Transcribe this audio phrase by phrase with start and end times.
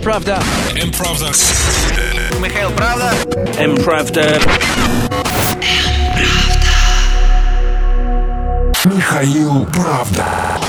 [0.00, 0.42] Мправда.
[0.82, 1.26] Мправда.
[2.40, 3.12] Михаил Правда.
[3.60, 4.40] Мправда.
[8.86, 10.59] Михаил Правда.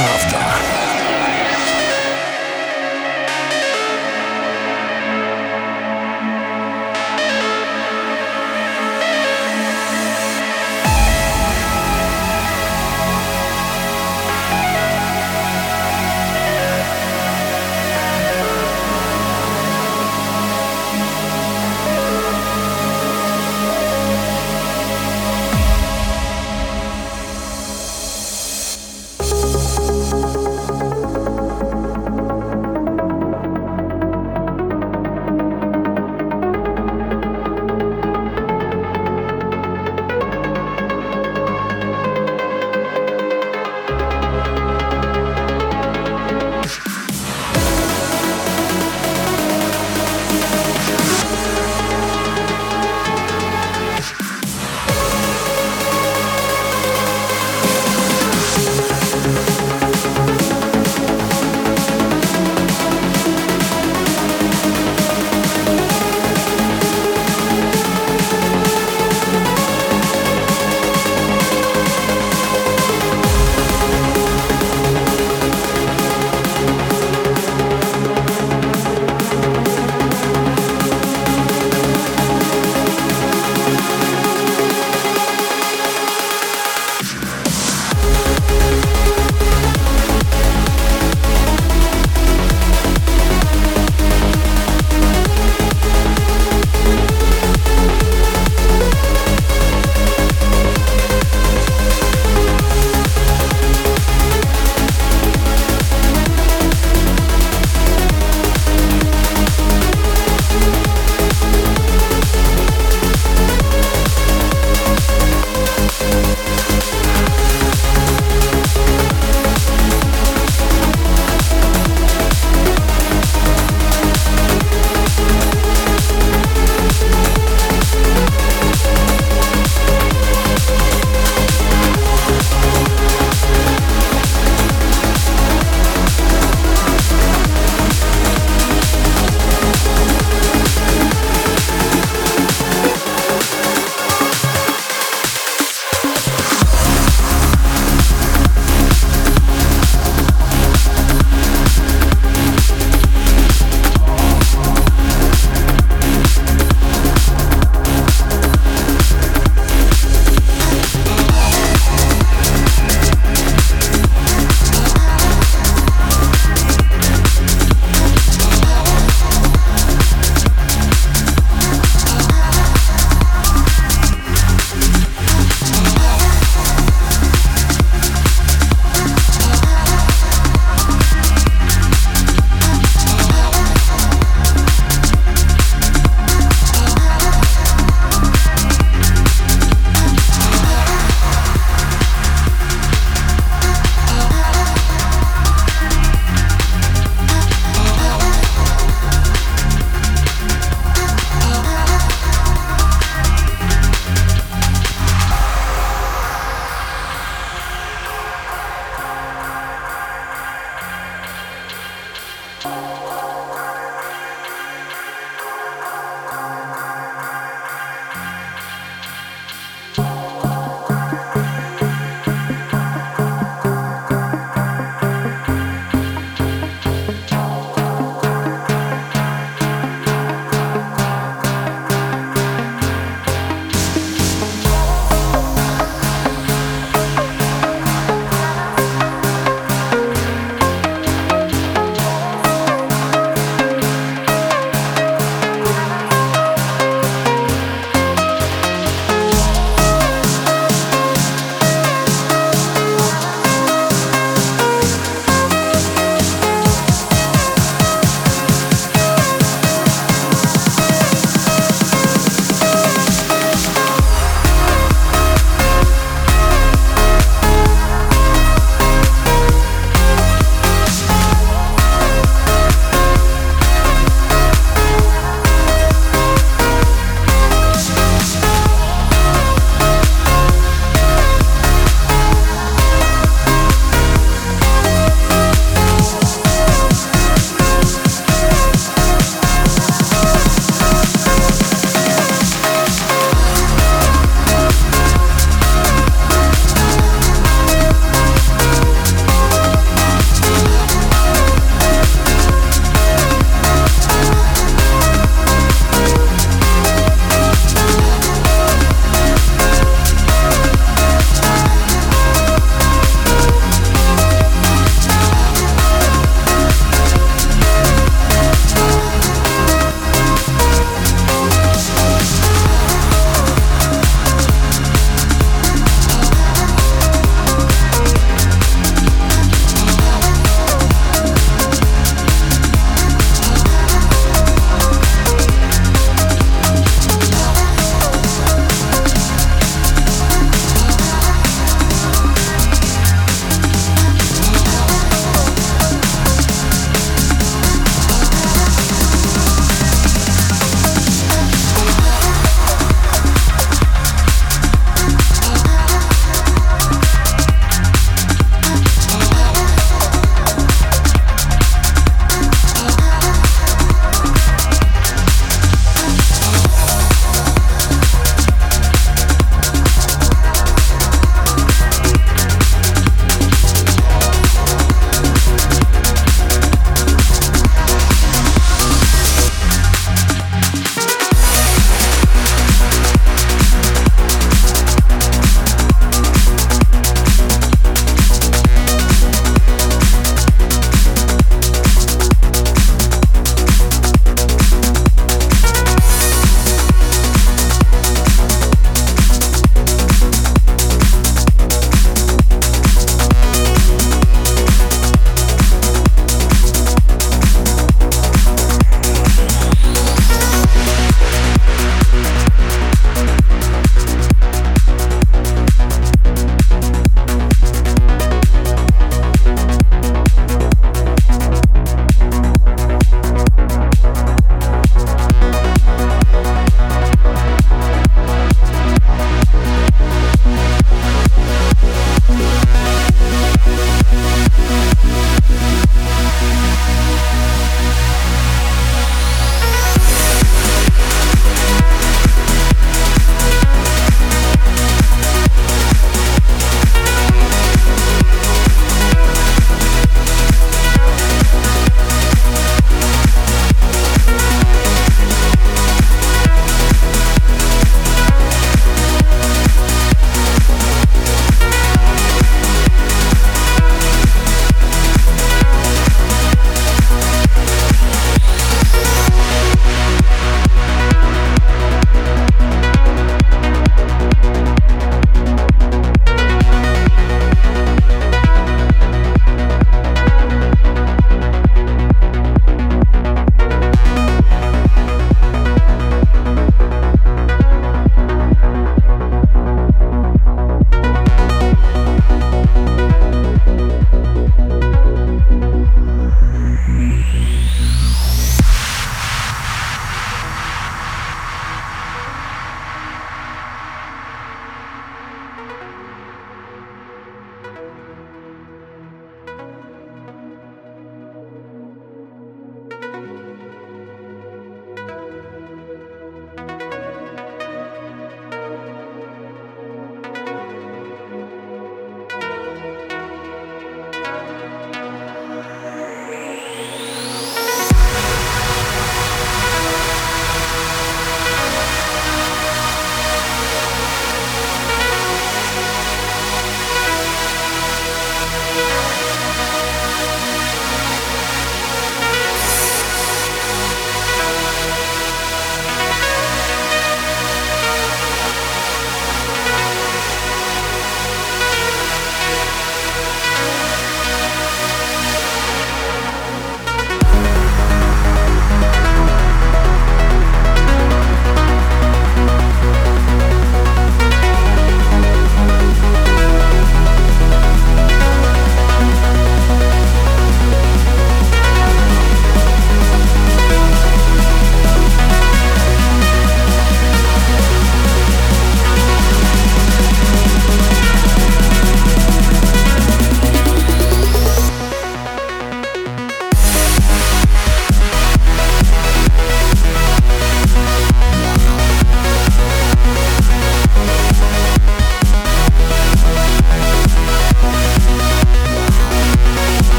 [0.00, 0.59] Правда.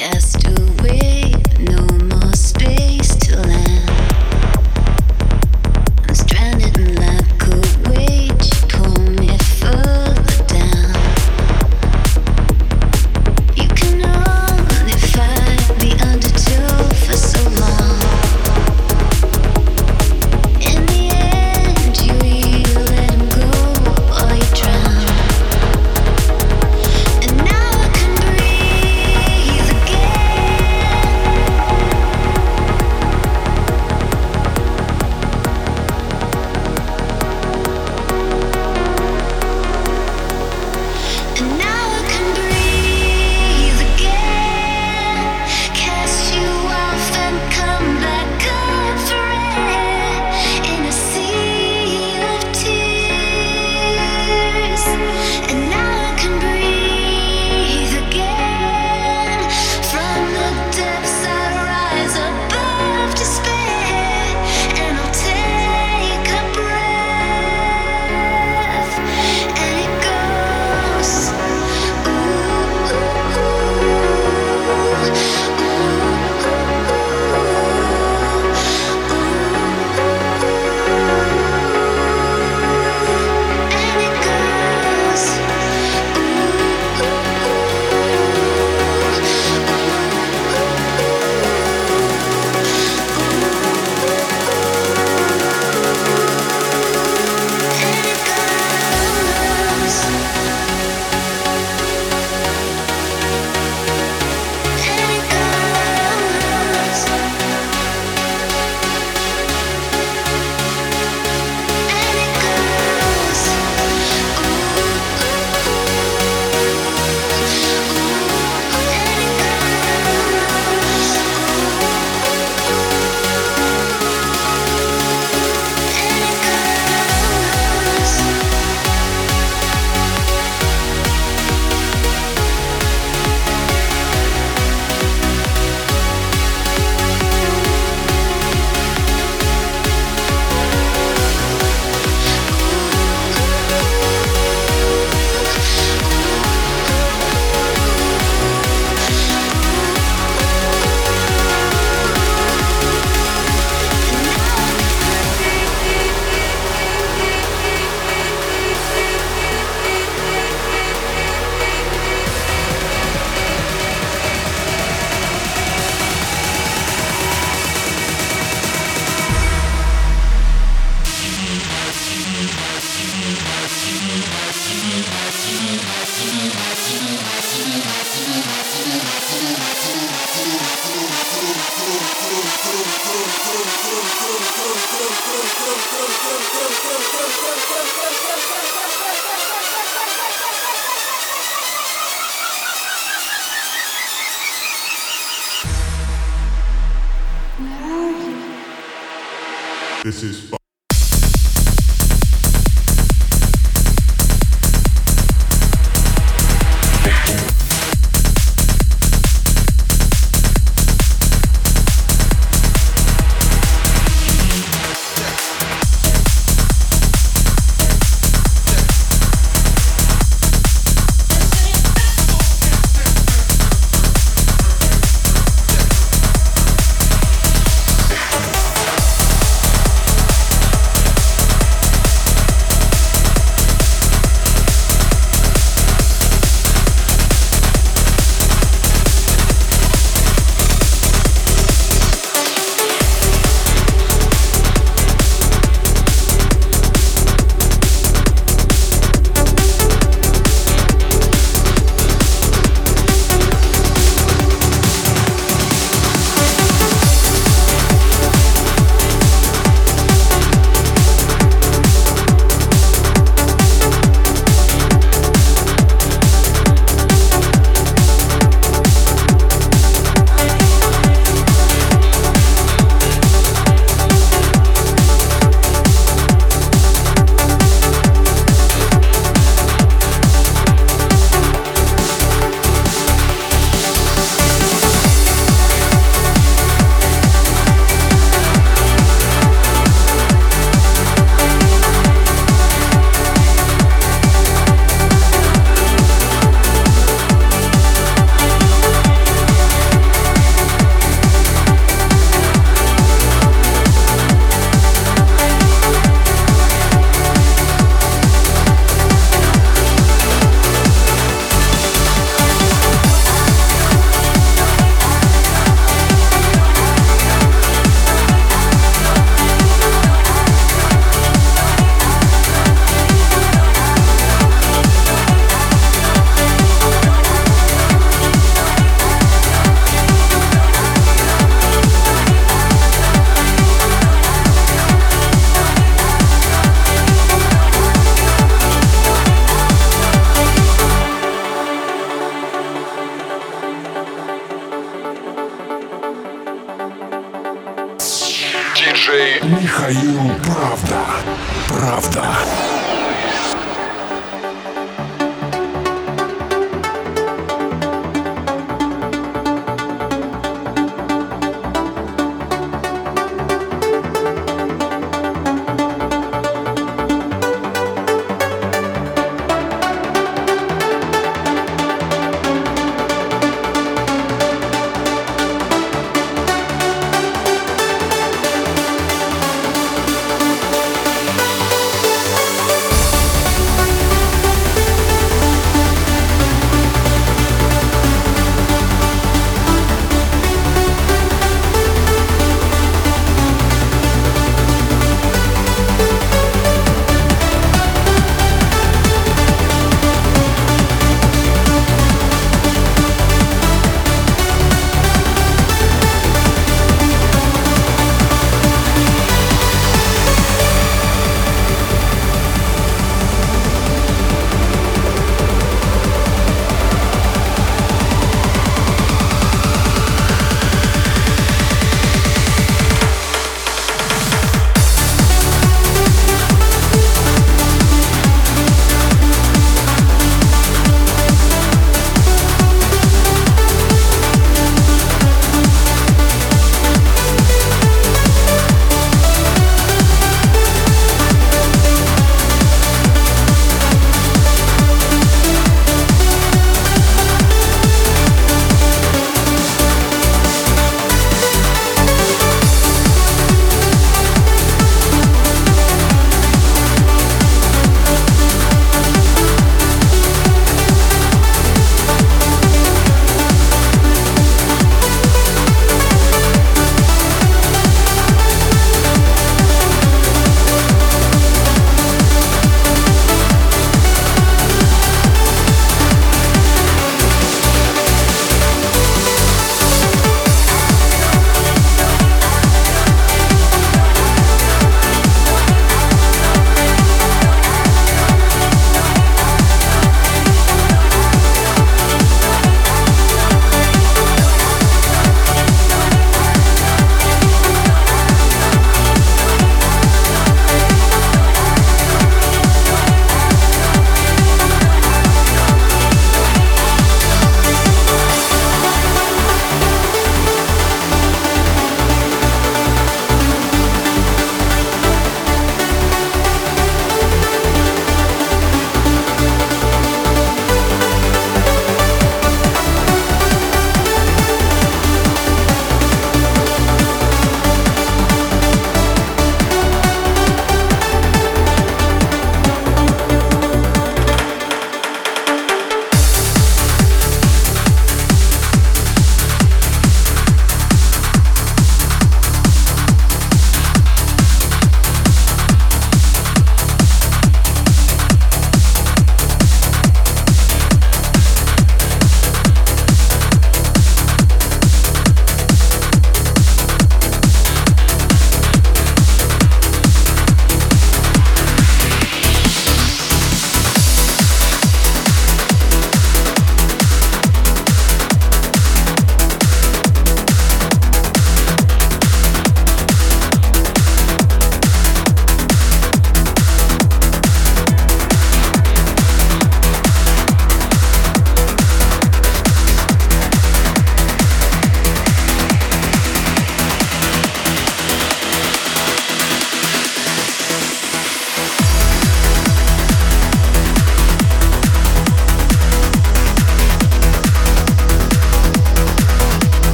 [0.00, 0.69] Yes, away.